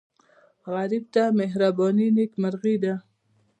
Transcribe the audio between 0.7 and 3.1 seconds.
غریب ته مهرباني نیکمرغي ده